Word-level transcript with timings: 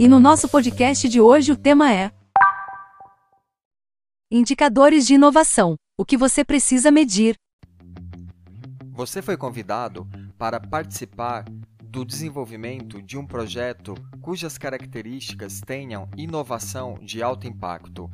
E 0.00 0.06
no 0.06 0.20
nosso 0.20 0.48
podcast 0.48 1.08
de 1.08 1.20
hoje 1.20 1.50
o 1.50 1.56
tema 1.56 1.92
é 1.92 2.12
Indicadores 4.30 5.04
de 5.04 5.14
inovação. 5.14 5.74
O 5.98 6.04
que 6.04 6.16
você 6.16 6.44
precisa 6.44 6.92
medir. 6.92 7.34
Você 8.92 9.20
foi 9.20 9.36
convidado 9.36 10.08
para 10.38 10.60
participar 10.60 11.44
do 11.82 12.04
desenvolvimento 12.04 13.02
de 13.02 13.18
um 13.18 13.26
projeto 13.26 13.96
cujas 14.20 14.56
características 14.56 15.60
tenham 15.60 16.08
inovação 16.16 16.94
de 17.02 17.20
alto 17.20 17.48
impacto. 17.48 18.08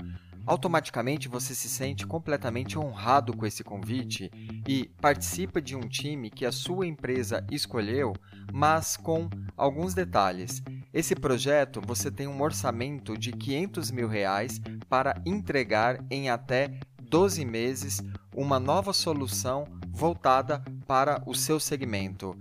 Automaticamente 0.47 1.27
você 1.27 1.55
se 1.55 1.69
sente 1.69 2.07
completamente 2.07 2.79
honrado 2.79 3.35
com 3.35 3.47
esse 3.47 3.65
convite 3.65 4.31
e 4.69 4.91
participa 5.01 5.61
de 5.61 5.75
um 5.75 5.89
time 5.89 6.29
que 6.31 6.45
a 6.45 6.53
sua 6.53 6.87
empresa 6.87 7.45
escolheu, 7.51 8.13
mas 8.53 8.97
com 8.97 9.29
alguns 9.57 9.95
detalhes. 9.95 10.63
Esse 10.93 11.15
projeto 11.15 11.81
você 11.85 12.11
tem 12.11 12.27
um 12.27 12.43
orçamento 12.43 13.17
de 13.17 13.33
500 13.33 13.91
mil 13.91 14.07
reais 14.07 14.61
para 14.89 15.21
entregar 15.25 16.05
em 16.11 16.29
até 16.29 16.79
12 17.03 17.45
meses 17.45 18.03
uma 18.35 18.61
nova 18.61 18.93
solução 18.93 19.67
voltada 19.89 20.63
para 20.87 21.23
o 21.27 21.35
seu 21.35 21.59
segmento. 21.59 22.37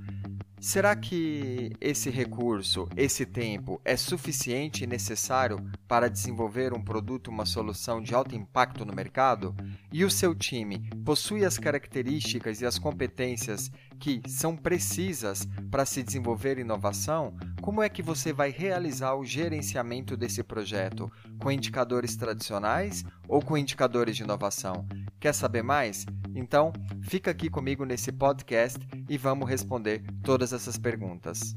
Será 0.63 0.95
que 0.95 1.73
esse 1.81 2.09
recurso, 2.09 2.87
esse 2.95 3.25
tempo, 3.25 3.81
é 3.83 3.97
suficiente 3.97 4.85
e 4.85 4.87
necessário 4.87 5.59
para 5.89 6.09
desenvolver 6.09 6.71
um 6.71 6.81
produto, 6.81 7.27
uma 7.27 7.45
solução 7.45 8.01
de 8.01 8.15
alto 8.15 8.33
impacto 8.33 8.85
no 8.85 8.95
mercado? 8.95 9.53
E 9.91 10.05
o 10.05 10.09
seu 10.09 10.33
time 10.33 10.89
possui 11.03 11.43
as 11.43 11.57
características 11.57 12.61
e 12.61 12.65
as 12.65 12.79
competências 12.79 13.69
que 14.03 14.21
são 14.27 14.53
precisas 14.53 15.47
para 15.71 15.85
se 15.85 16.03
desenvolver 16.03 16.57
inovação? 16.57 17.33
Como 17.61 17.81
é 17.81 17.87
que 17.87 18.03
você 18.03 18.33
vai 18.33 18.49
realizar 18.49 19.15
o 19.15 19.23
gerenciamento 19.23 20.17
desse 20.17 20.43
projeto? 20.43 21.09
Com 21.39 21.49
indicadores 21.49 22.17
tradicionais 22.17 23.05
ou 23.29 23.41
com 23.41 23.57
indicadores 23.57 24.17
de 24.17 24.23
inovação? 24.23 24.85
Quer 25.21 25.33
saber 25.33 25.63
mais? 25.63 26.05
Então, 26.35 26.73
fica 27.01 27.31
aqui 27.31 27.49
comigo 27.49 27.85
nesse 27.85 28.11
podcast 28.11 28.85
e 29.07 29.17
vamos 29.17 29.49
responder 29.49 30.03
todas 30.21 30.51
essas 30.51 30.77
perguntas. 30.77 31.55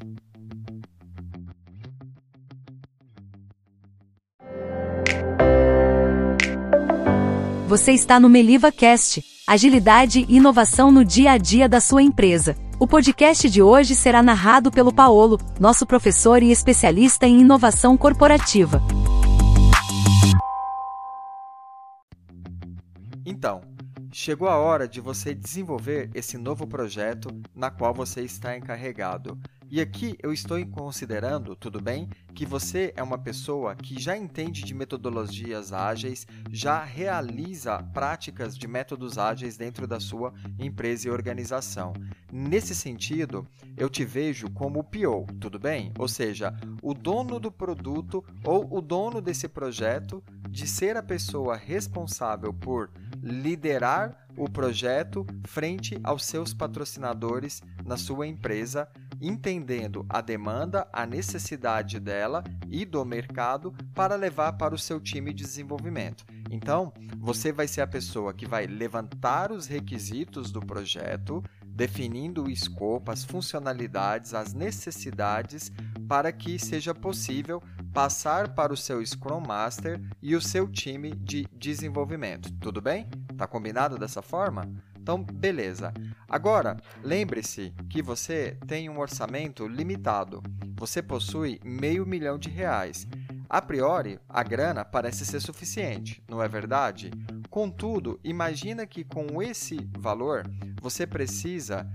Você 7.66 7.90
está 7.90 8.20
no 8.20 8.28
Meliva 8.28 8.70
Cast, 8.70 9.35
agilidade 9.46 10.26
e 10.28 10.36
inovação 10.36 10.90
no 10.90 11.04
dia 11.04 11.30
a 11.30 11.38
dia 11.38 11.68
da 11.68 11.80
sua 11.80 12.02
empresa. 12.02 12.56
O 12.80 12.86
podcast 12.86 13.48
de 13.48 13.62
hoje 13.62 13.94
será 13.94 14.22
narrado 14.22 14.70
pelo 14.72 14.92
Paolo, 14.92 15.38
nosso 15.60 15.86
professor 15.86 16.42
e 16.42 16.50
especialista 16.50 17.26
em 17.26 17.40
inovação 17.40 17.96
corporativa. 17.96 18.82
Então, 23.24 23.60
Chegou 24.18 24.48
a 24.48 24.56
hora 24.56 24.88
de 24.88 24.98
você 24.98 25.34
desenvolver 25.34 26.10
esse 26.14 26.38
novo 26.38 26.66
projeto 26.66 27.28
na 27.54 27.70
qual 27.70 27.92
você 27.92 28.22
está 28.22 28.56
encarregado. 28.56 29.38
E 29.68 29.80
aqui 29.80 30.16
eu 30.22 30.32
estou 30.32 30.64
considerando, 30.68 31.56
tudo 31.56 31.80
bem, 31.80 32.08
que 32.32 32.46
você 32.46 32.92
é 32.96 33.02
uma 33.02 33.18
pessoa 33.18 33.74
que 33.74 34.00
já 34.00 34.16
entende 34.16 34.62
de 34.62 34.72
metodologias 34.72 35.72
ágeis, 35.72 36.24
já 36.50 36.84
realiza 36.84 37.82
práticas 37.92 38.56
de 38.56 38.68
métodos 38.68 39.18
ágeis 39.18 39.56
dentro 39.56 39.84
da 39.84 39.98
sua 39.98 40.32
empresa 40.56 41.08
e 41.08 41.10
organização. 41.10 41.92
Nesse 42.32 42.76
sentido, 42.76 43.44
eu 43.76 43.90
te 43.90 44.04
vejo 44.04 44.48
como 44.50 44.80
o 44.80 44.84
PO, 44.84 45.26
tudo 45.40 45.58
bem? 45.58 45.92
Ou 45.98 46.06
seja, 46.06 46.54
o 46.80 46.94
dono 46.94 47.40
do 47.40 47.50
produto 47.50 48.24
ou 48.44 48.72
o 48.72 48.80
dono 48.80 49.20
desse 49.20 49.48
projeto 49.48 50.22
de 50.48 50.66
ser 50.66 50.96
a 50.96 51.02
pessoa 51.02 51.56
responsável 51.56 52.54
por 52.54 52.90
liderar 53.20 54.26
o 54.36 54.48
projeto 54.48 55.26
frente 55.44 55.98
aos 56.04 56.24
seus 56.24 56.52
patrocinadores 56.52 57.62
na 57.84 57.96
sua 57.96 58.26
empresa, 58.26 58.88
entendendo 59.20 60.04
a 60.08 60.20
demanda, 60.20 60.88
a 60.92 61.06
necessidade 61.06 61.98
dela 61.98 62.42
e 62.68 62.84
do 62.84 63.04
mercado 63.04 63.72
para 63.94 64.16
levar 64.16 64.54
para 64.54 64.74
o 64.74 64.78
seu 64.78 65.00
time 65.00 65.32
de 65.32 65.44
desenvolvimento. 65.44 66.24
Então, 66.50 66.92
você 67.18 67.52
vai 67.52 67.66
ser 67.66 67.80
a 67.80 67.86
pessoa 67.86 68.32
que 68.32 68.46
vai 68.46 68.66
levantar 68.66 69.50
os 69.52 69.66
requisitos 69.66 70.50
do 70.50 70.60
projeto, 70.60 71.42
definindo 71.64 72.44
o 72.44 72.50
escopo, 72.50 73.10
as 73.10 73.24
funcionalidades, 73.24 74.34
as 74.34 74.52
necessidades 74.52 75.72
para 76.08 76.32
que 76.32 76.58
seja 76.58 76.94
possível 76.94 77.62
passar 77.92 78.54
para 78.54 78.72
o 78.72 78.76
seu 78.76 79.04
Scrum 79.04 79.40
Master 79.40 80.00
e 80.22 80.36
o 80.36 80.40
seu 80.40 80.68
time 80.68 81.14
de 81.14 81.46
desenvolvimento. 81.52 82.52
Tudo 82.60 82.80
bem? 82.80 83.08
Tá 83.36 83.46
combinado 83.46 83.98
dessa 83.98 84.22
forma? 84.22 84.70
Então, 85.06 85.22
beleza. 85.22 85.94
Agora, 86.28 86.76
lembre-se 87.00 87.72
que 87.88 88.02
você 88.02 88.58
tem 88.66 88.88
um 88.88 88.98
orçamento 88.98 89.68
limitado. 89.68 90.42
Você 90.76 91.00
possui 91.00 91.60
meio 91.64 92.04
milhão 92.04 92.36
de 92.36 92.50
reais. 92.50 93.06
A 93.48 93.62
priori, 93.62 94.18
a 94.28 94.42
grana 94.42 94.84
parece 94.84 95.24
ser 95.24 95.38
suficiente, 95.38 96.20
não 96.28 96.42
é 96.42 96.48
verdade? 96.48 97.12
Contudo, 97.48 98.18
imagina 98.24 98.84
que 98.84 99.04
com 99.04 99.40
esse 99.40 99.78
valor 99.96 100.42
você 100.82 101.06
precisa 101.06 101.88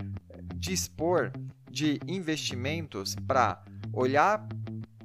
dispor 0.55 1.33
de 1.69 1.99
investimentos 2.07 3.13
para 3.27 3.61
olhar 3.91 4.47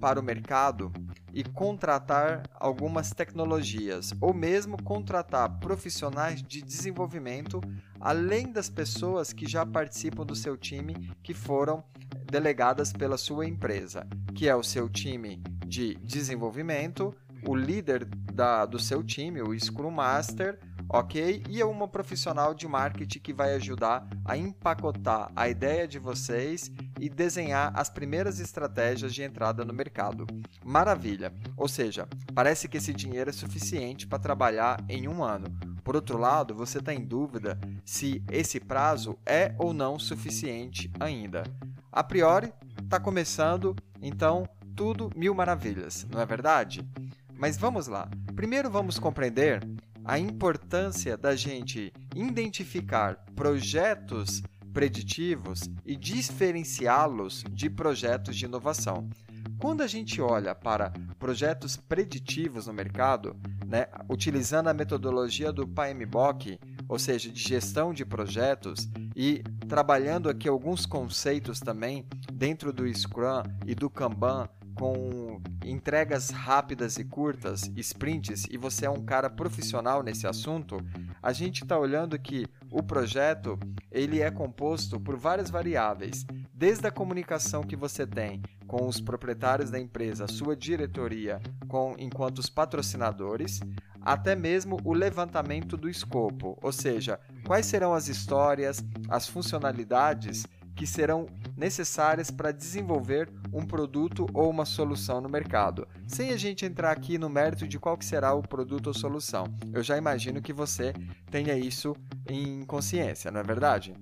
para 0.01 0.21
o 0.21 0.23
mercado 0.23 0.93
e 1.37 1.45
contratar 1.45 2.49
algumas 2.55 3.11
tecnologias, 3.11 4.15
ou 4.23 4.33
mesmo 4.33 4.83
contratar 4.83 5.59
profissionais 5.59 6.43
de 6.43 6.63
desenvolvimento, 6.63 7.61
além 8.01 8.53
das 8.53 8.69
pessoas 8.69 9.33
que 9.33 9.47
já 9.49 9.65
participam 9.65 10.25
do 10.25 10.35
seu 10.35 10.57
time, 10.57 11.11
que 11.23 11.35
foram 11.35 11.85
delegadas 12.31 12.93
pela 12.93 13.17
sua 13.17 13.47
empresa, 13.47 14.07
que 14.35 14.49
é 14.49 14.55
o 14.55 14.63
seu 14.63 14.89
time 14.89 15.43
de 15.67 15.95
desenvolvimento, 15.97 17.15
o 17.47 17.55
líder 17.55 18.05
da, 18.05 18.67
do 18.67 18.79
seu 18.79 19.03
time, 19.03 19.41
o 19.41 19.59
Scrum 19.59 19.91
Master, 19.91 20.59
ok? 20.89 21.43
E 21.49 21.61
é 21.61 21.65
uma 21.65 21.89
profissional 21.89 22.55
de 22.55 22.67
marketing 22.67 23.19
que 23.19 23.33
vai 23.33 23.55
ajudar 23.55 24.07
a 24.25 24.37
empacotar 24.37 25.31
a 25.35 25.49
ideia 25.49 25.87
de 25.87 25.99
vocês 25.99 26.71
e 27.01 27.09
desenhar 27.09 27.73
as 27.75 27.91
primeiras 27.91 28.41
estratégias 28.41 29.15
de 29.15 29.23
entrada 29.23 29.65
no 29.65 29.73
mercado. 29.73 30.27
Maravilha! 30.65 31.33
Ou 31.57 31.69
seja, 31.69 32.09
parece 32.35 32.69
que 32.69 32.77
esse 32.77 32.93
dinheiro 32.93 33.31
é 33.31 33.33
suficiente 33.33 34.07
para 34.07 34.19
trabalhar 34.19 34.85
em 34.89 35.09
um 35.09 35.23
ano. 35.23 35.76
Por 35.87 35.95
outro 35.95 36.19
lado, 36.19 36.53
você 36.53 36.79
está 36.79 36.93
em 36.93 37.05
dúvida 37.05 37.57
se 37.85 38.21
esse 38.29 38.59
prazo 38.59 39.17
é 39.25 39.55
ou 39.57 39.73
não 39.73 40.01
suficiente 40.01 40.91
ainda. 40.99 41.45
A 41.93 42.03
priori, 42.03 42.53
está 42.83 42.99
começando, 42.99 43.73
então 44.03 44.49
tudo 44.75 45.13
mil 45.15 45.33
maravilhas, 45.33 46.05
não 46.11 46.21
é 46.21 46.27
verdade? 46.27 46.85
Mas 47.33 47.57
vamos 47.57 47.87
lá. 47.87 48.11
Primeiro 48.35 48.69
vamos 48.69 48.99
compreender 48.99 49.63
a 50.05 50.19
importância 50.19 51.17
da 51.17 51.37
gente 51.37 51.93
identificar 52.17 53.25
projetos 53.37 54.43
preditivos 54.73 55.71
e 55.85 55.95
diferenciá-los 55.95 57.45
de 57.49 57.71
projetos 57.71 58.35
de 58.35 58.45
inovação. 58.45 59.09
Quando 59.57 59.83
a 59.83 59.87
gente 59.87 60.21
olha 60.21 60.53
para 60.53 60.93
projetos 61.17 61.77
preditivos 61.77 62.67
no 62.67 62.73
mercado, 62.73 63.37
né, 63.67 63.87
utilizando 64.09 64.69
a 64.69 64.75
metodologia 64.75 65.53
do 65.53 65.67
PMBOK, 65.67 66.59
ou 66.89 66.99
seja, 66.99 67.31
de 67.31 67.43
gestão 67.43 67.93
de 67.93 68.05
projetos, 68.05 68.89
e 69.15 69.43
trabalhando 69.69 70.29
aqui 70.29 70.49
alguns 70.49 70.87
conceitos 70.87 71.59
também 71.61 72.07
dentro 72.33 72.73
do 72.73 72.87
Scrum 72.87 73.43
e 73.67 73.75
do 73.75 73.91
Kanban 73.91 74.49
com 74.77 75.41
entregas 75.65 76.29
rápidas 76.29 76.99
e 76.99 77.05
curtas, 77.05 77.71
sprints, 77.77 78.45
e 78.51 78.59
você 78.59 78.85
é 78.85 78.91
um 78.91 79.03
cara 79.03 79.31
profissional 79.31 80.03
nesse 80.03 80.27
assunto, 80.27 80.79
a 81.23 81.33
gente 81.33 81.63
está 81.63 81.79
olhando 81.79 82.19
que 82.19 82.47
o 82.71 82.83
projeto 82.83 83.59
ele 83.91 84.21
é 84.21 84.31
composto 84.31 85.01
por 85.01 85.17
várias 85.17 85.49
variáveis, 85.49 86.27
desde 86.57 86.87
a 86.87 86.91
comunicação 86.91 87.63
que 87.63 87.77
você 87.77 88.07
tem 88.07 88.41
com 88.67 88.89
os 88.89 88.99
proprietários 88.99 89.71
da 89.71 89.79
empresa, 89.79 90.27
sua 90.27 90.57
diretoria, 90.57 91.39
com 91.69 91.95
enquanto 91.99 92.39
os 92.39 92.49
patrocinadores, 92.49 93.61
até 94.01 94.35
mesmo 94.35 94.79
o 94.83 94.95
levantamento 94.95 95.77
do 95.77 95.89
escopo, 95.89 96.59
ou 96.63 96.73
seja, 96.73 97.21
quais 97.45 97.67
serão 97.67 97.93
as 97.93 98.09
histórias, 98.09 98.83
as 99.09 99.29
funcionalidades 99.29 100.47
que 100.75 100.87
serão 100.87 101.27
necessárias 101.57 102.31
para 102.31 102.53
desenvolver 102.53 103.31
um 103.53 103.65
produto 103.65 104.27
ou 104.33 104.51
uma 104.51 104.65
solução 104.65 105.21
no 105.21 105.29
mercado. 105.29 105.89
Sem 106.07 106.31
a 106.31 106.37
gente 106.37 106.65
entrar 106.65 106.93
aqui 106.93 107.19
no 107.19 107.31
mérito 107.31 107.67
de 107.67 107.79
qual 107.79 107.97
será 108.01 108.35
o 108.35 108.43
produto 108.43 108.89
ou 108.89 108.95
solução. 108.95 109.47
Eu 109.73 109.83
já 109.83 109.97
imagino 109.97 110.43
que 110.43 110.53
você 110.53 110.93
tenha 111.31 111.55
isso 111.55 111.97
em 112.29 112.63
consciência, 112.65 113.31
não 113.31 113.41
é 113.41 113.43
verdade? 113.43 113.95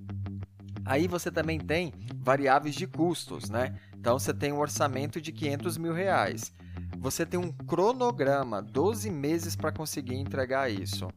Aí 0.85 1.09
você 1.09 1.31
também 1.31 1.59
tem 1.59 1.93
variáveis 2.17 2.75
de 2.75 2.87
custos, 2.87 3.49
né? 3.49 3.75
Então 3.97 4.19
você 4.19 4.35
tem 4.35 4.53
um 4.53 4.59
orçamento 4.59 5.21
de 5.21 5.33
500 5.33 5.79
mil 5.79 5.93
reais. 5.93 6.53
você 6.99 7.27
tem 7.27 7.39
um 7.39 7.53
cronograma, 7.53 8.63
12 8.63 9.11
meses 9.11 9.55
para 9.55 9.73
conseguir 9.73 10.15
entregar 10.15 10.71
isso. 10.71 11.09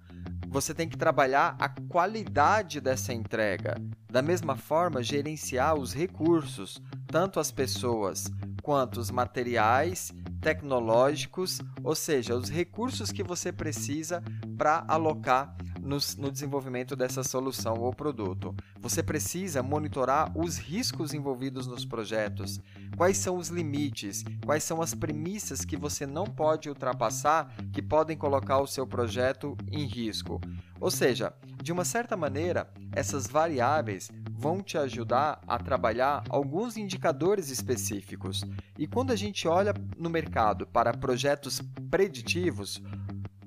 Você 0.50 0.74
tem 0.74 0.88
que 0.88 0.98
trabalhar 0.98 1.56
a 1.60 1.70
qualidade 1.70 2.82
dessa 2.82 3.14
entrega. 3.14 3.76
Da 4.10 4.22
mesma 4.22 4.56
forma, 4.56 5.04
gerenciar 5.04 5.76
os 5.76 5.94
recursos, 5.94 6.82
tanto 7.08 7.40
as 7.40 7.52
pessoas 7.52 8.32
quanto 8.64 9.00
os 9.00 9.12
materiais 9.12 10.14
tecnológicos, 10.42 11.60
ou 11.84 11.96
seja, 11.96 12.36
os 12.36 12.50
recursos 12.50 13.12
que 13.12 13.24
você 13.24 13.52
precisa 13.52 14.24
para 14.58 14.86
alocar 14.88 15.56
no, 15.88 15.98
no, 16.18 16.32
desenvolvimento 16.32 16.96
dessa 16.96 17.24
solução 17.24 17.76
ou 17.76 17.94
produto. 17.94 18.54
Você 18.80 19.02
precisa 19.02 19.64
monitorar 19.64 20.32
os 20.38 20.58
riscos 20.58 21.14
envolvidos 21.14 21.66
nos 21.66 21.86
projetos, 21.86 22.60
quais 22.96 23.18
são 23.18 23.38
os 23.38 23.48
limites, 23.48 24.24
quais 24.46 24.64
são 24.64 24.82
as 24.82 24.94
premissas 24.94 25.64
que 25.64 25.78
você 25.78 26.06
não 26.06 26.26
pode 26.26 26.70
ultrapassar 26.70 27.56
que 27.72 27.82
podem 27.82 28.18
colocar 28.18 28.60
o 28.60 28.68
seu 28.68 28.86
projeto 28.86 29.58
em 29.72 29.86
risco. 29.86 30.42
Ou 30.80 30.92
seja, 30.92 31.34
de 31.64 31.72
uma 31.72 31.86
certa 31.86 32.16
maneira, 32.16 32.70
essas 32.92 33.26
variáveis 33.26 34.12
vão 34.32 34.62
te 34.62 34.78
ajudar 34.78 35.42
a 35.48 35.58
trabalhar 35.58 36.24
alguns 36.30 36.78
indicadores 36.78 37.50
específicos. 37.50 38.44
E 38.78 38.86
quando 38.86 39.12
a 39.12 39.16
gente 39.16 39.48
olha 39.48 39.74
no 39.98 40.10
mercado 40.10 40.68
para 40.68 40.94
projetos 40.94 41.62
preditivos, 41.90 42.82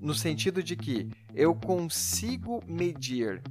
no 0.00 0.14
sentido 0.14 0.62
de 0.62 0.76
que 0.76 1.08
eu 1.35 1.55
consigo 1.55 2.62
medir 2.67 3.43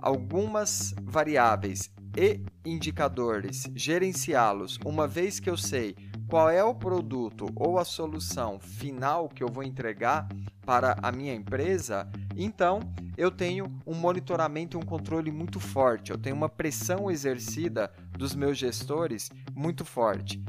algumas 0.00 0.94
variáveis 1.04 1.90
e 2.16 2.40
indicadores, 2.64 3.70
gerenciá-los, 3.74 4.78
uma 4.84 5.06
vez 5.06 5.38
que 5.38 5.48
eu 5.48 5.56
sei 5.56 5.94
qual 6.28 6.50
é 6.50 6.62
o 6.62 6.74
produto 6.74 7.46
ou 7.54 7.78
a 7.78 7.84
solução 7.84 8.58
final 8.58 9.28
que 9.28 9.42
eu 9.42 9.48
vou 9.48 9.62
entregar 9.62 10.28
para 10.64 10.96
a 11.02 11.12
minha 11.12 11.34
empresa, 11.34 12.10
então 12.36 12.80
eu 13.16 13.30
tenho 13.30 13.66
um 13.86 13.94
monitoramento 13.94 14.76
e 14.76 14.80
um 14.80 14.84
controle 14.84 15.30
muito 15.30 15.60
forte, 15.60 16.10
eu 16.10 16.18
tenho 16.18 16.36
uma 16.36 16.48
pressão 16.48 17.10
exercida 17.10 17.92
dos 18.12 18.34
meus 18.34 18.58
gestores 18.58 19.30
muito 19.54 19.84
forte. 19.84 20.42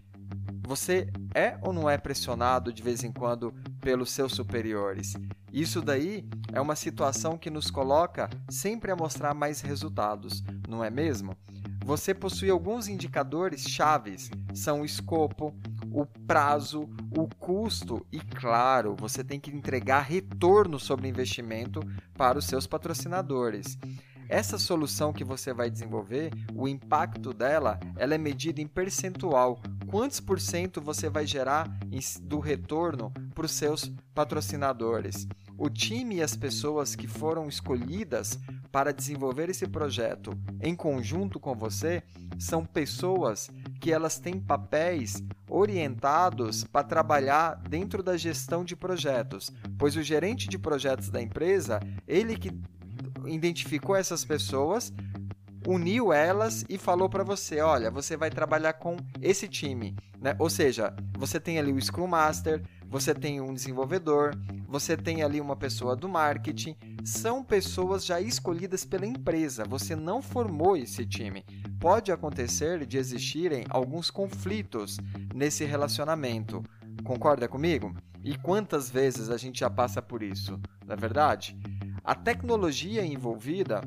Você 0.65 1.09
é 1.35 1.57
ou 1.61 1.73
não 1.73 1.89
é 1.89 1.97
pressionado 1.97 2.71
de 2.71 2.81
vez 2.81 3.03
em 3.03 3.11
quando 3.11 3.53
pelos 3.81 4.11
seus 4.11 4.33
superiores? 4.33 5.13
Isso 5.53 5.83
daí 5.83 6.27
é 6.51 6.59
uma 6.59 6.75
situação 6.75 7.37
que 7.37 7.51
nos 7.51 7.69
coloca 7.69 8.27
sempre 8.49 8.91
a 8.91 8.95
mostrar 8.95 9.35
mais 9.35 9.61
resultados, 9.61 10.43
não 10.67 10.83
é 10.83 10.89
mesmo? 10.89 11.37
Você 11.85 12.11
possui 12.11 12.49
alguns 12.49 12.87
indicadores 12.87 13.69
chaves, 13.69 14.31
são 14.51 14.81
o 14.81 14.85
escopo, 14.85 15.53
o 15.91 16.07
prazo, 16.07 16.89
o 17.15 17.27
custo 17.37 18.03
e, 18.11 18.19
claro, 18.19 18.95
você 18.97 19.23
tem 19.23 19.39
que 19.39 19.51
entregar 19.51 20.01
retorno 20.01 20.79
sobre 20.79 21.07
investimento 21.07 21.81
para 22.17 22.39
os 22.39 22.45
seus 22.45 22.65
patrocinadores. 22.65 23.77
Essa 24.27 24.57
solução 24.57 25.13
que 25.13 25.23
você 25.23 25.53
vai 25.53 25.69
desenvolver, 25.69 26.31
o 26.55 26.67
impacto 26.67 27.31
dela, 27.31 27.79
ela 27.95 28.15
é 28.15 28.17
medida 28.17 28.59
em 28.59 28.67
percentual. 28.67 29.61
Quantos 29.85 30.19
por 30.19 30.39
cento 30.39 30.81
você 30.81 31.09
vai 31.09 31.27
gerar 31.27 31.69
do 32.23 32.39
retorno 32.39 33.13
para 33.35 33.45
os 33.45 33.51
seus 33.51 33.91
patrocinadores? 34.15 35.27
O 35.63 35.69
time 35.69 36.15
e 36.15 36.21
as 36.21 36.35
pessoas 36.35 36.93
que 36.93 37.07
foram 37.07 37.47
escolhidas 37.47 38.37
para 38.69 38.91
desenvolver 38.91 39.49
esse 39.49 39.65
projeto 39.65 40.37
em 40.61 40.75
conjunto 40.75 41.39
com 41.39 41.55
você 41.55 42.03
são 42.37 42.65
pessoas 42.65 43.49
que 43.79 43.89
elas 43.89 44.19
têm 44.19 44.41
papéis 44.41 45.23
orientados 45.49 46.65
para 46.65 46.83
trabalhar 46.83 47.55
dentro 47.55 48.03
da 48.03 48.17
gestão 48.17 48.65
de 48.65 48.75
projetos, 48.75 49.53
pois 49.77 49.95
o 49.95 50.03
gerente 50.03 50.49
de 50.49 50.59
projetos 50.59 51.09
da 51.09 51.21
empresa, 51.21 51.79
ele 52.05 52.35
que 52.35 52.51
identificou 53.25 53.95
essas 53.95 54.25
pessoas, 54.25 54.91
uniu 55.65 56.11
elas 56.11 56.65
e 56.67 56.77
falou 56.77 57.07
para 57.07 57.23
você, 57.23 57.61
olha, 57.61 57.89
você 57.89 58.17
vai 58.17 58.29
trabalhar 58.29 58.73
com 58.73 58.97
esse 59.21 59.47
time, 59.47 59.95
né? 60.19 60.35
Ou 60.39 60.49
seja, 60.49 60.93
você 61.17 61.39
tem 61.39 61.57
ali 61.57 61.71
o 61.71 61.81
Scrum 61.81 62.07
Master, 62.07 62.61
você 62.93 63.11
tem 63.11 63.41
um 63.41 63.51
desenvolvedor, 63.51 64.37
você 64.67 64.95
tem 64.95 65.23
ali 65.23 65.41
uma 65.41 65.55
pessoa 65.55 65.95
do 65.95 66.07
marketing, 66.07 66.75
são 67.03 67.43
pessoas 67.43 68.05
já 68.05 68.21
escolhidas 68.21 68.85
pela 68.85 69.03
empresa, 69.03 69.65
você 69.65 69.95
não 69.95 70.21
formou 70.21 70.77
esse 70.77 71.03
time. 71.03 71.43
Pode 71.79 72.11
acontecer 72.11 72.85
de 72.85 72.99
existirem 72.99 73.65
alguns 73.67 74.11
conflitos 74.11 74.99
nesse 75.33 75.65
relacionamento. 75.65 76.63
Concorda 77.03 77.47
comigo? 77.47 77.95
E 78.23 78.37
quantas 78.37 78.91
vezes 78.91 79.31
a 79.31 79.37
gente 79.37 79.61
já 79.61 79.71
passa 79.71 79.99
por 79.99 80.21
isso, 80.21 80.61
não 80.85 80.93
é 80.93 80.95
verdade? 80.95 81.57
A 82.03 82.13
tecnologia 82.13 83.03
envolvida, 83.03 83.81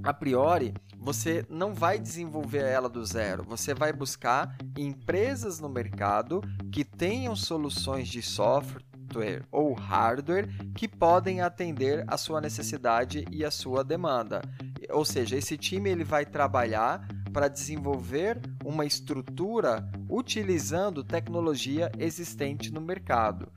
a 0.00 0.14
priori, 0.14 0.72
você 1.08 1.42
não 1.48 1.72
vai 1.72 1.98
desenvolver 1.98 2.62
ela 2.62 2.86
do 2.86 3.02
zero. 3.02 3.42
Você 3.44 3.72
vai 3.72 3.94
buscar 3.94 4.54
empresas 4.76 5.58
no 5.58 5.66
mercado 5.66 6.42
que 6.70 6.84
tenham 6.84 7.34
soluções 7.34 8.08
de 8.08 8.20
software 8.20 9.42
ou 9.50 9.72
hardware 9.72 10.46
que 10.74 10.86
podem 10.86 11.40
atender 11.40 12.04
a 12.06 12.18
sua 12.18 12.42
necessidade 12.42 13.24
e 13.30 13.42
a 13.42 13.50
sua 13.50 13.82
demanda. 13.82 14.42
Ou 14.90 15.02
seja, 15.02 15.34
esse 15.34 15.56
time 15.56 15.88
ele 15.88 16.04
vai 16.04 16.26
trabalhar 16.26 17.08
para 17.32 17.48
desenvolver 17.48 18.38
uma 18.62 18.84
estrutura 18.84 19.90
utilizando 20.10 21.02
tecnologia 21.02 21.90
existente 21.98 22.70
no 22.70 22.82
mercado 22.82 23.50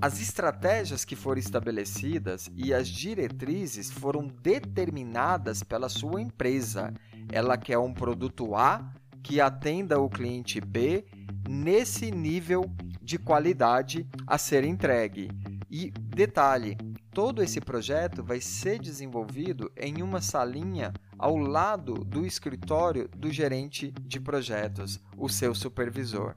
as 0.00 0.20
estratégias 0.20 1.04
que 1.04 1.16
foram 1.16 1.38
estabelecidas 1.38 2.50
e 2.54 2.72
as 2.72 2.88
diretrizes 2.88 3.90
foram 3.90 4.26
determinadas 4.26 5.62
pela 5.62 5.88
sua 5.88 6.20
empresa. 6.20 6.92
Ela 7.30 7.56
quer 7.56 7.78
um 7.78 7.92
produto 7.92 8.54
A 8.54 8.92
que 9.22 9.40
atenda 9.40 9.98
o 9.98 10.08
cliente 10.08 10.60
B 10.60 11.04
nesse 11.48 12.10
nível 12.10 12.64
de 13.00 13.18
qualidade 13.18 14.06
a 14.26 14.38
ser 14.38 14.64
entregue. 14.64 15.30
E 15.70 15.90
detalhe, 15.90 16.76
todo 17.12 17.42
esse 17.42 17.60
projeto 17.60 18.22
vai 18.22 18.40
ser 18.40 18.78
desenvolvido 18.78 19.72
em 19.76 20.02
uma 20.02 20.20
salinha 20.20 20.92
ao 21.18 21.36
lado 21.36 21.94
do 21.94 22.26
escritório 22.26 23.08
do 23.08 23.30
gerente 23.30 23.92
de 24.02 24.20
projetos, 24.20 25.00
o 25.16 25.28
seu 25.28 25.54
supervisor. 25.54 26.36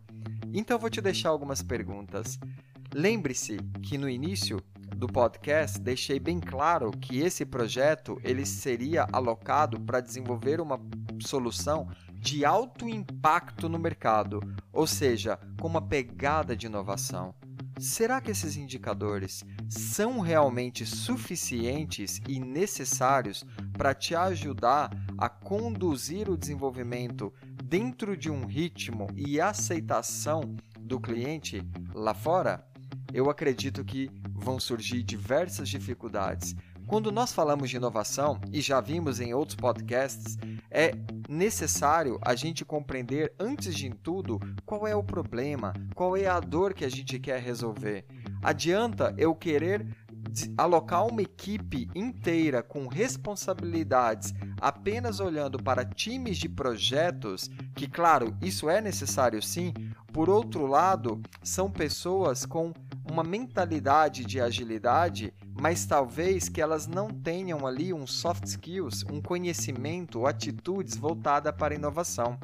Então 0.53 0.79
vou 0.79 0.89
te 0.89 1.01
deixar 1.01 1.29
algumas 1.29 1.61
perguntas. 1.61 2.39
Lembre-se 2.93 3.57
que 3.83 3.97
no 3.97 4.09
início 4.09 4.61
do 4.95 5.07
podcast 5.07 5.79
deixei 5.79 6.19
bem 6.19 6.39
claro 6.39 6.91
que 6.91 7.19
esse 7.19 7.45
projeto 7.45 8.19
ele 8.23 8.45
seria 8.45 9.07
alocado 9.11 9.79
para 9.79 10.01
desenvolver 10.01 10.59
uma 10.59 10.79
solução 11.19 11.87
de 12.13 12.43
alto 12.43 12.89
impacto 12.89 13.69
no 13.69 13.77
mercado, 13.77 14.39
ou 14.73 14.87
seja, 14.87 15.39
com 15.59 15.67
uma 15.67 15.81
pegada 15.81 16.55
de 16.55 16.65
inovação. 16.65 17.35
Será 17.79 18.19
que 18.19 18.31
esses 18.31 18.57
indicadores 18.57 19.45
são 19.69 20.19
realmente 20.19 20.83
suficientes 20.83 22.19
e 22.27 22.39
necessários 22.39 23.45
para 23.77 23.93
te 23.93 24.15
ajudar 24.15 24.89
a 25.15 25.29
conduzir 25.29 26.27
o 26.27 26.37
desenvolvimento 26.37 27.31
dentro 27.63 28.17
de 28.17 28.31
um 28.31 28.45
ritmo 28.45 29.07
e 29.15 29.39
aceitação 29.39 30.55
do 30.79 30.99
cliente 30.99 31.61
lá 31.93 32.15
fora? 32.15 32.65
Eu 33.13 33.29
acredito 33.29 33.83
que 33.83 34.09
vão 34.33 34.59
surgir 34.59 35.03
diversas 35.03 35.69
dificuldades. 35.69 36.55
Quando 36.87 37.11
nós 37.11 37.33
falamos 37.33 37.69
de 37.69 37.75
inovação, 37.75 38.39
e 38.51 38.61
já 38.61 38.79
vimos 38.79 39.19
em 39.19 39.33
outros 39.33 39.55
podcasts, 39.57 40.37
é 40.71 40.93
necessário 41.27 42.17
a 42.21 42.33
gente 42.33 42.63
compreender, 42.63 43.33
antes 43.37 43.75
de 43.75 43.89
tudo, 43.89 44.39
qual 44.65 44.87
é 44.87 44.95
o 44.95 45.03
problema, 45.03 45.73
qual 45.93 46.15
é 46.15 46.27
a 46.27 46.39
dor 46.39 46.73
que 46.73 46.85
a 46.85 46.89
gente 46.89 47.19
quer 47.19 47.41
resolver. 47.41 48.05
Adianta 48.41 49.13
eu 49.17 49.35
querer 49.35 49.85
alocar 50.57 51.05
uma 51.05 51.21
equipe 51.21 51.89
inteira 51.95 52.61
com 52.61 52.87
responsabilidades 52.87 54.33
apenas 54.61 55.19
olhando 55.19 55.61
para 55.61 55.85
times 55.85 56.37
de 56.37 56.47
projetos, 56.47 57.49
que, 57.75 57.87
claro, 57.87 58.35
isso 58.41 58.69
é 58.69 58.79
necessário 58.79 59.41
sim, 59.41 59.73
por 60.11 60.29
outro 60.29 60.65
lado, 60.65 61.21
são 61.43 61.69
pessoas 61.69 62.45
com 62.45 62.73
uma 63.09 63.23
mentalidade 63.23 64.25
de 64.25 64.39
agilidade, 64.39 65.33
mas 65.59 65.85
talvez 65.85 66.49
que 66.49 66.61
elas 66.61 66.87
não 66.87 67.09
tenham 67.09 67.65
ali 67.65 67.93
um 67.93 68.05
soft 68.05 68.45
skills, 68.45 69.03
um 69.11 69.21
conhecimento, 69.21 70.25
atitudes 70.25 70.95
voltada 70.95 71.51
para 71.51 71.73
a 71.73 71.77
inovação. 71.77 72.39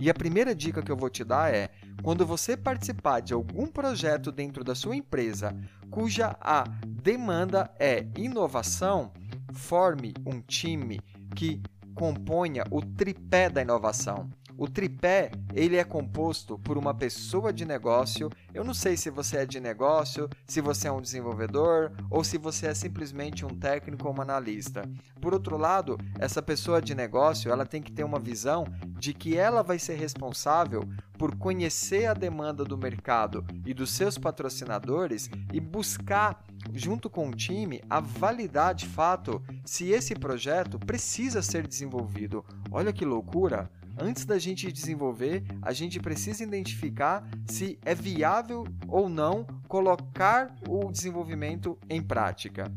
E 0.00 0.10
a 0.10 0.14
primeira 0.14 0.54
dica 0.54 0.82
que 0.82 0.90
eu 0.90 0.96
vou 0.96 1.08
te 1.08 1.24
dar 1.24 1.52
é: 1.54 1.70
quando 2.02 2.26
você 2.26 2.56
participar 2.56 3.20
de 3.20 3.32
algum 3.32 3.66
projeto 3.66 4.32
dentro 4.32 4.64
da 4.64 4.74
sua 4.74 4.96
empresa 4.96 5.56
cuja 5.90 6.36
a 6.40 6.64
demanda 6.86 7.70
é 7.78 8.06
inovação, 8.16 9.12
forme 9.52 10.12
um 10.26 10.40
time 10.40 11.00
que 11.36 11.62
componha 11.94 12.64
o 12.70 12.82
tripé 12.82 13.48
da 13.48 13.62
inovação. 13.62 14.28
O 14.56 14.68
tripé, 14.68 15.32
ele 15.52 15.76
é 15.76 15.82
composto 15.82 16.58
por 16.58 16.78
uma 16.78 16.94
pessoa 16.94 17.52
de 17.52 17.64
negócio. 17.64 18.30
Eu 18.52 18.62
não 18.62 18.72
sei 18.72 18.96
se 18.96 19.10
você 19.10 19.38
é 19.38 19.46
de 19.46 19.58
negócio, 19.58 20.28
se 20.46 20.60
você 20.60 20.86
é 20.86 20.92
um 20.92 21.00
desenvolvedor 21.00 21.90
ou 22.08 22.22
se 22.22 22.38
você 22.38 22.68
é 22.68 22.74
simplesmente 22.74 23.44
um 23.44 23.48
técnico 23.48 24.06
ou 24.06 24.16
um 24.16 24.20
analista. 24.20 24.88
Por 25.20 25.34
outro 25.34 25.56
lado, 25.56 25.98
essa 26.20 26.40
pessoa 26.40 26.80
de 26.80 26.94
negócio, 26.94 27.50
ela 27.50 27.66
tem 27.66 27.82
que 27.82 27.90
ter 27.90 28.04
uma 28.04 28.20
visão 28.20 28.64
de 28.96 29.12
que 29.12 29.36
ela 29.36 29.62
vai 29.62 29.78
ser 29.78 29.96
responsável 29.96 30.88
por 31.18 31.36
conhecer 31.36 32.06
a 32.06 32.14
demanda 32.14 32.64
do 32.64 32.78
mercado 32.78 33.44
e 33.66 33.74
dos 33.74 33.90
seus 33.90 34.16
patrocinadores 34.16 35.28
e 35.52 35.58
buscar 35.58 36.44
junto 36.72 37.10
com 37.10 37.28
o 37.28 37.34
time 37.34 37.82
a 37.90 38.00
validar 38.00 38.74
de 38.74 38.86
fato 38.86 39.42
se 39.64 39.90
esse 39.90 40.14
projeto 40.14 40.78
precisa 40.78 41.42
ser 41.42 41.66
desenvolvido. 41.66 42.44
Olha 42.70 42.92
que 42.92 43.04
loucura! 43.04 43.68
Antes 43.96 44.24
da 44.24 44.38
gente 44.38 44.72
desenvolver, 44.72 45.44
a 45.62 45.72
gente 45.72 46.00
precisa 46.00 46.42
identificar 46.42 47.24
se 47.46 47.78
é 47.84 47.94
viável 47.94 48.66
ou 48.88 49.08
não 49.08 49.46
colocar 49.68 50.54
o 50.68 50.90
desenvolvimento 50.90 51.78
em 51.88 52.02
prática. 52.02 52.72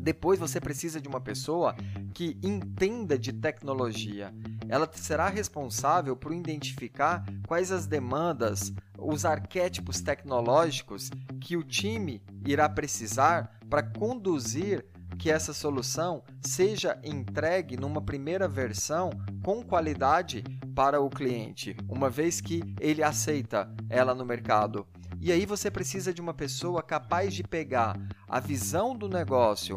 Depois 0.00 0.38
você 0.38 0.58
precisa 0.58 0.98
de 0.98 1.08
uma 1.08 1.20
pessoa 1.20 1.76
que 2.14 2.38
entenda 2.42 3.18
de 3.18 3.34
tecnologia. 3.34 4.32
Ela 4.66 4.88
será 4.94 5.28
responsável 5.28 6.16
por 6.16 6.32
identificar 6.32 7.22
quais 7.46 7.70
as 7.70 7.86
demandas, 7.86 8.72
os 8.98 9.26
arquétipos 9.26 10.00
tecnológicos 10.00 11.10
que 11.38 11.56
o 11.56 11.62
time 11.62 12.22
irá 12.46 12.66
precisar 12.68 13.58
para 13.68 13.82
conduzir 13.82 14.86
que 15.20 15.30
essa 15.30 15.52
solução 15.52 16.22
seja 16.40 16.98
entregue 17.04 17.76
numa 17.76 18.00
primeira 18.00 18.48
versão 18.48 19.10
com 19.44 19.62
qualidade 19.62 20.42
para 20.74 20.98
o 20.98 21.10
cliente, 21.10 21.76
uma 21.86 22.08
vez 22.08 22.40
que 22.40 22.62
ele 22.80 23.02
aceita 23.02 23.70
ela 23.90 24.14
no 24.14 24.24
mercado. 24.24 24.86
E 25.20 25.30
aí 25.30 25.44
você 25.44 25.70
precisa 25.70 26.14
de 26.14 26.22
uma 26.22 26.32
pessoa 26.32 26.82
capaz 26.82 27.34
de 27.34 27.42
pegar 27.42 28.00
a 28.26 28.40
visão 28.40 28.96
do 28.96 29.10
negócio, 29.10 29.76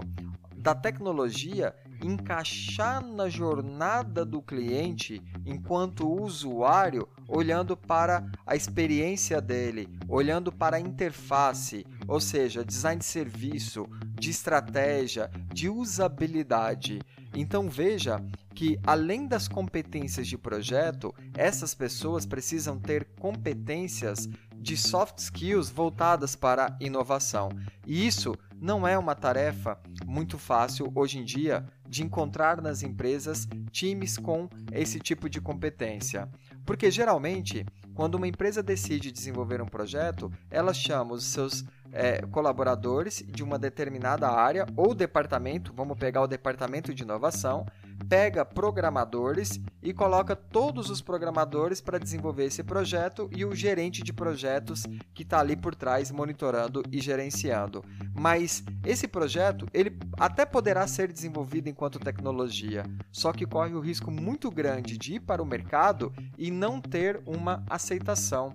da 0.56 0.74
tecnologia, 0.74 1.76
encaixar 2.02 3.06
na 3.06 3.28
jornada 3.28 4.24
do 4.24 4.42
cliente 4.42 5.22
enquanto 5.46 6.10
usuário, 6.10 7.06
olhando 7.28 7.76
para 7.76 8.30
a 8.46 8.56
experiência 8.56 9.42
dele, 9.42 9.90
olhando 10.08 10.52
para 10.52 10.78
a 10.78 10.80
interface, 10.80 11.86
ou 12.08 12.20
seja, 12.20 12.64
design 12.64 13.00
de 13.00 13.06
serviço, 13.06 13.88
de 14.20 14.30
estratégia, 14.30 15.30
de 15.54 15.70
usabilidade. 15.70 17.02
Então 17.36 17.70
veja 17.70 18.24
que 18.54 18.80
além 18.86 19.28
das 19.28 19.48
competências 19.48 20.28
de 20.28 20.38
projeto, 20.38 21.14
essas 21.36 21.74
pessoas 21.74 22.26
precisam 22.26 22.80
ter 22.80 23.06
competências 23.20 24.30
de 24.56 24.78
soft 24.78 25.18
skills 25.20 25.70
voltadas 25.70 26.36
para 26.36 26.78
inovação. 26.80 27.50
E 27.86 28.08
isso 28.08 28.34
não 28.62 28.88
é 28.88 28.98
uma 28.98 29.14
tarefa 29.14 29.78
muito 30.06 30.38
fácil 30.38 30.90
hoje 30.96 31.20
em 31.20 31.26
dia 31.26 31.66
de 31.86 32.02
encontrar 32.02 32.62
nas 32.62 32.82
empresas 32.82 33.46
times 33.72 34.18
com 34.18 34.48
esse 34.72 35.02
tipo 35.02 35.30
de 35.30 35.42
competência. 35.42 36.30
Porque 36.66 36.90
geralmente, 36.90 37.66
quando 37.94 38.16
uma 38.16 38.28
empresa 38.28 38.64
decide 38.64 39.12
desenvolver 39.12 39.62
um 39.62 39.68
projeto, 39.68 40.32
ela 40.50 40.74
chama 40.74 41.14
os 41.14 41.26
seus 41.26 41.66
é, 41.92 42.22
colaboradores 42.24 43.24
de 43.28 43.44
uma 43.44 43.60
determinada 43.60 44.28
área 44.30 44.66
ou 44.76 44.96
departamento, 44.96 45.74
vamos 45.76 45.98
pegar 45.98 46.22
o 46.22 46.28
departamento 46.28 46.94
de 46.94 47.04
inovação, 47.04 47.66
pega 48.10 48.46
programadores 48.46 49.60
e 49.82 49.94
coloca 49.94 50.36
todos 50.36 50.90
os 50.90 51.02
programadores 51.02 51.82
para 51.82 52.00
desenvolver 52.00 52.46
esse 52.46 52.64
projeto 52.64 53.30
e 53.36 53.46
o 53.46 53.54
gerente 53.54 54.04
de 54.04 54.14
projetos 54.14 54.84
que 55.14 55.24
está 55.24 55.40
ali 55.40 55.56
por 55.56 55.76
trás 55.76 56.12
monitorando 56.12 56.84
e 56.92 57.00
gerenciando. 57.00 57.84
Mas 58.14 58.64
esse 58.86 59.08
projeto 59.08 59.68
ele 59.74 59.98
até 60.18 60.46
poderá 60.46 60.86
ser 60.88 61.12
desenvolvido 61.12 61.68
enquanto 61.70 62.00
tecnologia, 62.00 62.84
só 63.12 63.32
que 63.32 63.46
corre 63.46 63.74
o 63.74 63.80
risco 63.80 64.12
muito 64.12 64.50
grande 64.52 64.98
de 64.98 65.16
ir 65.16 65.20
para 65.20 65.42
o 65.42 65.46
mercado 65.46 66.14
e 66.38 66.52
não 66.52 66.80
ter 66.80 67.22
uma 67.26 67.64
aceitação. 67.70 68.54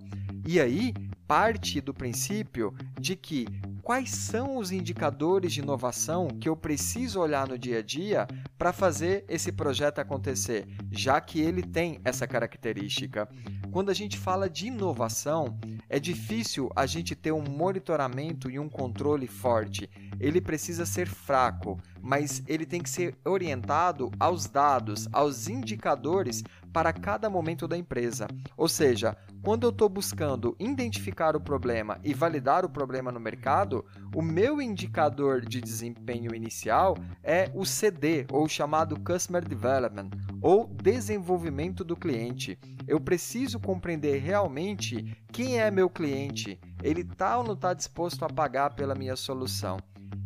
E 0.50 0.58
aí 0.58 0.94
parte 1.26 1.78
do 1.78 1.92
princípio 1.92 2.74
de 2.98 3.14
que 3.14 3.46
quais 3.82 4.08
são 4.08 4.56
os 4.56 4.72
indicadores 4.72 5.52
de 5.52 5.60
inovação 5.60 6.28
que 6.28 6.48
eu 6.48 6.56
preciso 6.56 7.20
olhar 7.20 7.46
no 7.46 7.58
dia 7.58 7.80
a 7.80 7.82
dia 7.82 8.26
para 8.56 8.72
fazer 8.72 9.26
esse 9.28 9.52
projeto 9.52 9.98
acontecer, 9.98 10.66
já 10.90 11.20
que 11.20 11.38
ele 11.38 11.62
tem 11.62 12.00
essa 12.02 12.26
característica. 12.26 13.28
Quando 13.70 13.90
a 13.90 13.94
gente 13.94 14.16
fala 14.16 14.48
de 14.48 14.68
inovação, 14.68 15.58
é 15.86 16.00
difícil 16.00 16.70
a 16.74 16.86
gente 16.86 17.14
ter 17.14 17.32
um 17.32 17.42
monitoramento 17.42 18.50
e 18.50 18.58
um 18.58 18.70
controle 18.70 19.26
forte. 19.26 19.88
Ele 20.18 20.40
precisa 20.40 20.86
ser 20.86 21.06
fraco, 21.06 21.78
mas 22.00 22.42
ele 22.46 22.64
tem 22.64 22.80
que 22.80 22.88
ser 22.88 23.14
orientado 23.22 24.10
aos 24.18 24.46
dados, 24.46 25.08
aos 25.12 25.46
indicadores 25.46 26.42
para 26.72 26.92
cada 26.92 27.28
momento 27.28 27.66
da 27.66 27.76
empresa. 27.76 28.28
Ou 28.56 28.68
seja, 28.68 29.16
quando 29.42 29.64
eu 29.64 29.70
estou 29.70 29.88
buscando 29.88 30.56
identificar 30.58 31.36
o 31.36 31.40
problema 31.40 31.98
e 32.04 32.12
validar 32.12 32.64
o 32.64 32.68
problema 32.68 33.10
no 33.10 33.20
mercado, 33.20 33.84
o 34.14 34.22
meu 34.22 34.60
indicador 34.60 35.40
de 35.40 35.60
desempenho 35.60 36.34
inicial 36.34 36.96
é 37.22 37.50
o 37.54 37.64
CD, 37.64 38.26
ou 38.30 38.48
chamado 38.48 39.00
Customer 39.00 39.46
Development, 39.46 40.10
ou 40.40 40.66
desenvolvimento 40.66 41.84
do 41.84 41.96
cliente. 41.96 42.58
Eu 42.86 43.00
preciso 43.00 43.58
compreender 43.60 44.18
realmente 44.18 45.16
quem 45.32 45.60
é 45.60 45.70
meu 45.70 45.88
cliente, 45.88 46.58
ele 46.82 47.02
está 47.02 47.38
ou 47.38 47.44
não 47.44 47.54
está 47.54 47.74
disposto 47.74 48.24
a 48.24 48.28
pagar 48.28 48.74
pela 48.74 48.94
minha 48.94 49.16
solução. 49.16 49.78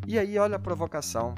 E 0.06 0.18
aí, 0.18 0.38
olha 0.38 0.56
a 0.56 0.60
provocação. 0.60 1.34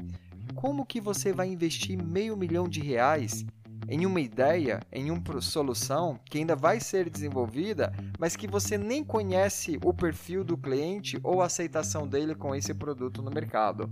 Como 0.54 0.86
que 0.86 1.00
você 1.00 1.32
vai 1.32 1.48
investir 1.48 2.02
meio 2.02 2.36
milhão 2.36 2.68
de 2.68 2.80
reais 2.80 3.44
em 3.88 4.06
uma 4.06 4.20
ideia, 4.20 4.80
em 4.92 5.10
uma 5.10 5.40
solução 5.40 6.18
que 6.24 6.38
ainda 6.38 6.56
vai 6.56 6.80
ser 6.80 7.08
desenvolvida, 7.08 7.92
mas 8.18 8.36
que 8.36 8.46
você 8.46 8.76
nem 8.78 9.04
conhece 9.04 9.78
o 9.82 9.92
perfil 9.92 10.44
do 10.44 10.56
cliente 10.56 11.18
ou 11.22 11.42
a 11.42 11.46
aceitação 11.46 12.06
dele 12.06 12.34
com 12.34 12.54
esse 12.54 12.74
produto 12.74 13.22
no 13.22 13.30
mercado. 13.30 13.90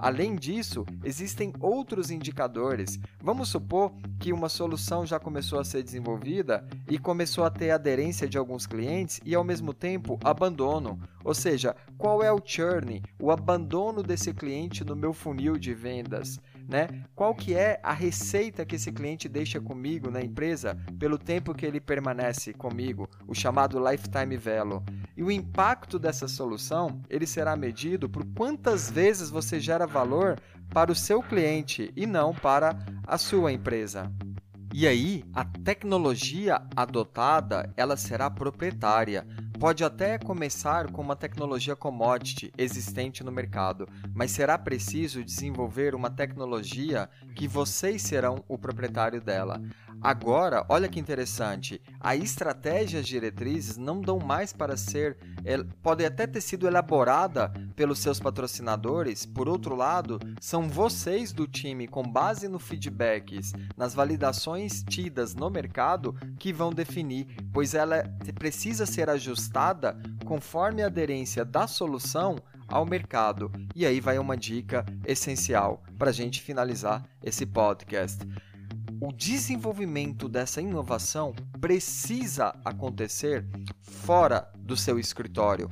Além 0.00 0.34
disso, 0.34 0.86
existem 1.04 1.52
outros 1.60 2.10
indicadores. 2.10 2.98
Vamos 3.22 3.50
supor 3.50 3.92
que 4.18 4.32
uma 4.32 4.48
solução 4.48 5.04
já 5.04 5.20
começou 5.20 5.60
a 5.60 5.64
ser 5.64 5.82
desenvolvida 5.82 6.66
e 6.88 6.98
começou 6.98 7.44
a 7.44 7.50
ter 7.50 7.70
aderência 7.70 8.26
de 8.26 8.38
alguns 8.38 8.66
clientes 8.66 9.20
e, 9.26 9.34
ao 9.34 9.44
mesmo 9.44 9.74
tempo, 9.74 10.18
abandono. 10.24 10.98
Ou 11.22 11.34
seja, 11.34 11.76
qual 11.98 12.22
é 12.22 12.32
o 12.32 12.40
churn, 12.42 13.02
o 13.18 13.30
abandono 13.30 14.02
desse 14.02 14.32
cliente 14.32 14.82
no 14.84 14.96
meu 14.96 15.12
funil 15.12 15.58
de 15.58 15.74
vendas? 15.74 16.40
Né? 16.70 16.88
Qual 17.16 17.34
que 17.34 17.54
é 17.54 17.80
a 17.82 17.92
receita 17.92 18.64
que 18.64 18.76
esse 18.76 18.92
cliente 18.92 19.28
deixa 19.28 19.60
comigo 19.60 20.10
na 20.10 20.22
empresa 20.22 20.78
pelo 20.98 21.18
tempo 21.18 21.52
que 21.52 21.66
ele 21.66 21.80
permanece 21.80 22.54
comigo, 22.54 23.08
o 23.26 23.34
chamado 23.34 23.78
lifetime 23.78 24.36
value. 24.36 24.82
E 25.16 25.22
o 25.22 25.30
impacto 25.30 25.98
dessa 25.98 26.28
solução, 26.28 27.02
ele 27.10 27.26
será 27.26 27.56
medido 27.56 28.08
por 28.08 28.24
quantas 28.34 28.88
vezes 28.88 29.28
você 29.28 29.58
gera 29.58 29.86
valor 29.86 30.40
para 30.72 30.92
o 30.92 30.94
seu 30.94 31.20
cliente 31.20 31.92
e 31.96 32.06
não 32.06 32.32
para 32.32 32.78
a 33.04 33.18
sua 33.18 33.52
empresa. 33.52 34.10
E 34.72 34.86
aí, 34.86 35.24
a 35.34 35.44
tecnologia 35.44 36.62
adotada, 36.76 37.72
ela 37.76 37.96
será 37.96 38.30
proprietária. 38.30 39.26
Pode 39.60 39.84
até 39.84 40.16
começar 40.16 40.90
com 40.90 41.02
uma 41.02 41.14
tecnologia 41.14 41.76
commodity 41.76 42.50
existente 42.56 43.22
no 43.22 43.30
mercado, 43.30 43.86
mas 44.14 44.30
será 44.30 44.56
preciso 44.56 45.22
desenvolver 45.22 45.94
uma 45.94 46.08
tecnologia 46.08 47.10
que 47.36 47.46
vocês 47.46 48.00
serão 48.00 48.42
o 48.48 48.56
proprietário 48.56 49.20
dela. 49.20 49.60
Agora, 50.02 50.64
olha 50.66 50.88
que 50.88 50.98
interessante, 50.98 51.78
a 52.00 52.16
estratégia 52.16 53.02
diretrizes 53.02 53.76
não 53.76 54.00
dão 54.00 54.18
mais 54.18 54.50
para 54.50 54.74
ser, 54.74 55.18
pode 55.82 56.06
até 56.06 56.26
ter 56.26 56.40
sido 56.40 56.66
elaborada 56.66 57.52
pelos 57.76 57.98
seus 57.98 58.18
patrocinadores, 58.18 59.26
por 59.26 59.46
outro 59.46 59.76
lado, 59.76 60.18
são 60.40 60.70
vocês 60.70 61.34
do 61.34 61.46
time, 61.46 61.86
com 61.86 62.02
base 62.02 62.48
no 62.48 62.58
feedbacks, 62.58 63.52
nas 63.76 63.92
validações 63.92 64.82
tidas 64.82 65.34
no 65.34 65.50
mercado, 65.50 66.16
que 66.38 66.50
vão 66.50 66.72
definir, 66.72 67.26
pois 67.52 67.74
ela 67.74 68.02
precisa 68.38 68.86
ser 68.86 69.10
ajustada 69.50 69.96
conforme 70.24 70.82
a 70.82 70.86
aderência 70.86 71.44
da 71.44 71.66
solução 71.66 72.36
ao 72.68 72.86
mercado. 72.86 73.50
E 73.74 73.84
aí 73.84 74.00
vai 74.00 74.18
uma 74.18 74.36
dica 74.36 74.84
essencial 75.04 75.82
para 75.98 76.10
a 76.10 76.12
gente 76.12 76.40
finalizar 76.40 77.04
esse 77.22 77.44
podcast 77.44 78.24
o 79.02 79.10
desenvolvimento 79.10 80.28
dessa 80.28 80.60
inovação 80.60 81.34
precisa 81.58 82.54
acontecer 82.62 83.46
fora 83.80 84.46
do 84.58 84.76
seu 84.76 84.98
escritório, 84.98 85.70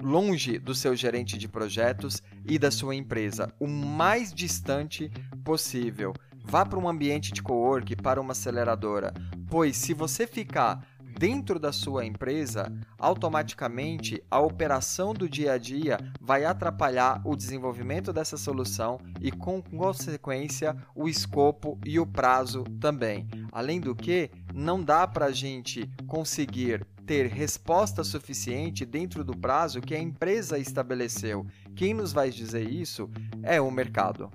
longe 0.00 0.60
do 0.60 0.72
seu 0.76 0.94
gerente 0.94 1.36
de 1.36 1.48
projetos 1.48 2.22
e 2.46 2.56
da 2.56 2.70
sua 2.70 2.94
empresa, 2.94 3.52
o 3.58 3.66
mais 3.66 4.32
distante 4.32 5.10
possível. 5.42 6.14
Vá 6.44 6.64
para 6.64 6.78
um 6.78 6.88
ambiente 6.88 7.32
de 7.32 7.42
co-work, 7.42 7.96
para 7.96 8.20
uma 8.20 8.30
aceleradora. 8.30 9.12
pois 9.50 9.76
se 9.76 9.92
você 9.92 10.26
ficar 10.26 10.86
dentro 11.18 11.58
da 11.58 11.72
sua 11.72 12.06
empresa, 12.06 12.72
automaticamente 12.96 14.22
a 14.30 14.38
operação 14.38 15.12
do 15.12 15.28
dia 15.28 15.54
a 15.54 15.58
dia 15.58 15.98
vai 16.20 16.44
atrapalhar 16.44 17.20
o 17.24 17.34
desenvolvimento 17.34 18.12
dessa 18.12 18.36
solução 18.36 19.00
e, 19.20 19.32
com 19.32 19.60
consequência, 19.60 20.76
o 20.94 21.08
escopo 21.08 21.76
e 21.84 21.98
o 21.98 22.06
prazo 22.06 22.62
também. 22.80 23.26
Além 23.50 23.80
do 23.80 23.96
que, 23.96 24.30
não 24.54 24.80
dá 24.80 25.08
para 25.08 25.26
a 25.26 25.32
gente 25.32 25.90
conseguir 26.06 26.86
ter 27.04 27.26
resposta 27.26 28.04
suficiente 28.04 28.84
dentro 28.84 29.24
do 29.24 29.36
prazo 29.36 29.80
que 29.80 29.94
a 29.94 30.00
empresa 30.00 30.58
estabeleceu. 30.58 31.46
Quem 31.74 31.94
nos 31.94 32.12
vai 32.12 32.30
dizer 32.30 32.70
isso 32.70 33.10
é 33.42 33.60
o 33.60 33.70
mercado. 33.70 34.30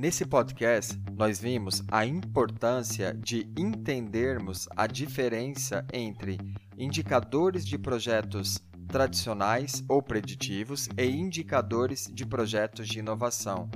Nesse 0.00 0.24
podcast, 0.24 0.98
nós 1.14 1.38
vimos 1.38 1.82
a 1.90 2.06
importância 2.06 3.12
de 3.12 3.46
entendermos 3.54 4.66
a 4.74 4.86
diferença 4.86 5.86
entre 5.92 6.38
indicadores 6.78 7.66
de 7.66 7.76
projetos 7.76 8.64
tradicionais 8.88 9.84
ou 9.86 10.00
preditivos 10.00 10.88
e 10.96 11.04
indicadores 11.04 12.10
de 12.10 12.24
projetos 12.24 12.88
de 12.88 12.98
inovação. 12.98 13.68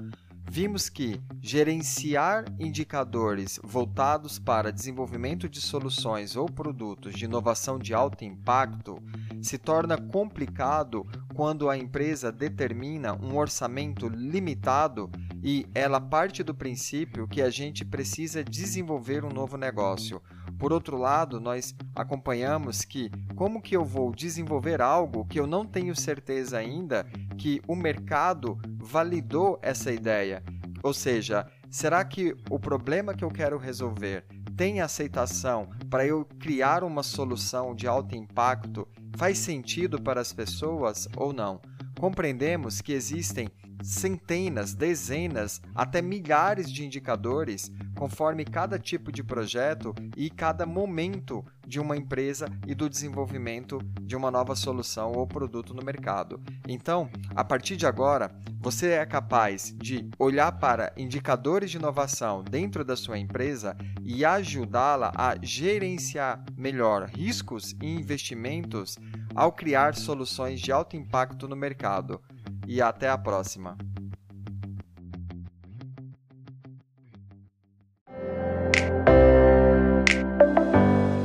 Vimos 0.50 0.88
que 0.88 1.20
gerenciar 1.42 2.46
indicadores 2.58 3.60
voltados 3.62 4.38
para 4.38 4.72
desenvolvimento 4.72 5.46
de 5.46 5.60
soluções 5.60 6.36
ou 6.36 6.46
produtos 6.46 7.14
de 7.14 7.26
inovação 7.26 7.78
de 7.78 7.92
alto 7.92 8.24
impacto 8.24 8.96
se 9.42 9.58
torna 9.58 9.98
complicado 9.98 11.06
quando 11.34 11.68
a 11.68 11.76
empresa 11.76 12.32
determina 12.32 13.12
um 13.12 13.36
orçamento 13.36 14.08
limitado 14.08 15.10
e 15.44 15.66
ela 15.74 16.00
parte 16.00 16.42
do 16.42 16.54
princípio 16.54 17.28
que 17.28 17.42
a 17.42 17.50
gente 17.50 17.84
precisa 17.84 18.42
desenvolver 18.42 19.26
um 19.26 19.28
novo 19.28 19.58
negócio. 19.58 20.22
Por 20.58 20.72
outro 20.72 20.96
lado, 20.96 21.38
nós 21.38 21.74
acompanhamos 21.94 22.82
que 22.82 23.10
como 23.36 23.60
que 23.60 23.76
eu 23.76 23.84
vou 23.84 24.14
desenvolver 24.14 24.80
algo 24.80 25.26
que 25.26 25.38
eu 25.38 25.46
não 25.46 25.66
tenho 25.66 25.94
certeza 25.94 26.56
ainda 26.56 27.06
que 27.36 27.60
o 27.68 27.76
mercado 27.76 28.58
validou 28.78 29.58
essa 29.60 29.92
ideia? 29.92 30.42
Ou 30.82 30.94
seja, 30.94 31.46
será 31.70 32.02
que 32.06 32.34
o 32.48 32.58
problema 32.58 33.12
que 33.12 33.24
eu 33.24 33.30
quero 33.30 33.58
resolver 33.58 34.24
tem 34.56 34.80
aceitação 34.80 35.68
para 35.90 36.06
eu 36.06 36.24
criar 36.40 36.82
uma 36.82 37.02
solução 37.02 37.74
de 37.74 37.86
alto 37.86 38.16
impacto? 38.16 38.88
Faz 39.16 39.38
sentido 39.38 40.00
para 40.00 40.22
as 40.22 40.32
pessoas 40.32 41.06
ou 41.16 41.34
não? 41.34 41.60
Compreendemos 41.98 42.80
que 42.80 42.92
existem 42.92 43.48
centenas, 43.84 44.74
dezenas, 44.74 45.60
até 45.74 46.00
milhares 46.00 46.72
de 46.72 46.84
indicadores 46.84 47.70
conforme 47.94 48.44
cada 48.44 48.78
tipo 48.78 49.12
de 49.12 49.22
projeto 49.22 49.94
e 50.16 50.30
cada 50.30 50.64
momento 50.64 51.44
de 51.66 51.78
uma 51.78 51.96
empresa 51.96 52.48
e 52.66 52.74
do 52.74 52.88
desenvolvimento 52.88 53.78
de 54.00 54.16
uma 54.16 54.30
nova 54.30 54.56
solução 54.56 55.12
ou 55.12 55.26
produto 55.26 55.74
no 55.74 55.84
mercado. 55.84 56.40
Então, 56.66 57.10
a 57.34 57.44
partir 57.44 57.76
de 57.76 57.86
agora, 57.86 58.34
você 58.58 58.92
é 58.92 59.04
capaz 59.04 59.74
de 59.76 60.08
olhar 60.18 60.52
para 60.52 60.92
indicadores 60.96 61.70
de 61.70 61.76
inovação 61.76 62.42
dentro 62.42 62.84
da 62.84 62.96
sua 62.96 63.18
empresa 63.18 63.76
e 64.02 64.24
ajudá-la 64.24 65.12
a 65.14 65.36
gerenciar 65.42 66.42
melhor 66.56 67.06
riscos 67.08 67.76
e 67.82 67.86
investimentos 67.86 68.96
ao 69.34 69.52
criar 69.52 69.94
soluções 69.94 70.60
de 70.60 70.72
alto 70.72 70.96
impacto 70.96 71.46
no 71.46 71.56
mercado 71.56 72.20
e 72.66 72.80
até 72.80 73.08
a 73.08 73.18
próxima. 73.18 73.76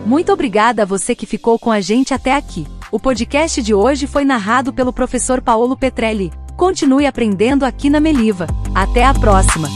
Muito 0.05 0.33
obrigada 0.33 0.81
a 0.81 0.85
você 0.85 1.13
que 1.13 1.27
ficou 1.27 1.59
com 1.59 1.71
a 1.71 1.79
gente 1.79 2.15
até 2.15 2.35
aqui. 2.35 2.65
O 2.91 2.99
podcast 2.99 3.61
de 3.61 3.75
hoje 3.75 4.07
foi 4.07 4.25
narrado 4.25 4.73
pelo 4.73 4.91
professor 4.91 5.39
Paulo 5.39 5.77
Petrelli. 5.77 6.31
Continue 6.57 7.05
aprendendo 7.05 7.63
aqui 7.63 7.91
na 7.91 7.99
Meliva. 7.99 8.47
Até 8.73 9.05
a 9.05 9.13
próxima! 9.13 9.69